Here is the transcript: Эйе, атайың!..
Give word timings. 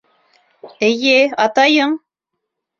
Эйе, 0.87 1.19
атайың!.. 1.45 1.97